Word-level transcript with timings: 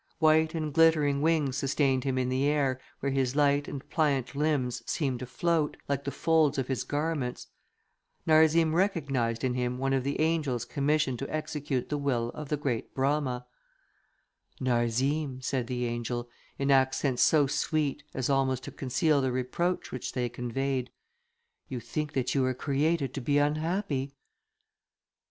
White 0.17 0.55
and 0.55 0.73
glittering 0.73 1.21
wings 1.21 1.57
sustained 1.57 2.05
him 2.05 2.17
in 2.17 2.29
the 2.29 2.45
air, 2.45 2.81
where 3.01 3.11
his 3.11 3.35
light 3.35 3.67
and 3.67 3.87
pliant 3.91 4.33
limbs 4.33 4.81
seemed 4.87 5.19
to 5.19 5.27
float, 5.27 5.77
like 5.87 6.05
the 6.05 6.11
folds 6.11 6.57
of 6.57 6.67
his 6.69 6.83
garments. 6.83 7.49
Narzim 8.25 8.73
recognised 8.73 9.43
in 9.43 9.53
him 9.53 9.77
one 9.77 9.93
of 9.93 10.03
the 10.03 10.17
angels[C] 10.19 10.67
commissioned 10.67 11.19
to 11.19 11.31
execute 11.31 11.89
the 11.89 11.99
will 11.99 12.29
of 12.29 12.49
the 12.49 12.57
great 12.57 12.95
Brama. 12.95 13.45
[C] 14.59 14.65
In 14.65 14.65
the 14.65 14.85
East 14.85 14.97
these 14.97 15.03
angels 15.03 15.03
are 15.05 15.05
denominated 15.05 15.05
Deptas. 15.05 15.21
"Narzim," 15.21 15.43
said 15.43 15.67
the 15.67 15.85
angel, 15.85 16.29
in 16.57 16.71
accents 16.71 17.21
so 17.21 17.45
sweet, 17.45 18.03
as 18.15 18.27
almost 18.27 18.63
to 18.63 18.71
conceal 18.71 19.21
the 19.21 19.31
reproach 19.31 19.91
which 19.91 20.13
they 20.13 20.29
conveyed, 20.29 20.89
"you 21.69 21.79
think 21.79 22.13
that 22.13 22.33
you 22.33 22.41
were 22.41 22.55
created 22.55 23.13
to 23.13 23.21
be 23.21 23.37
unhappy." 23.37 24.15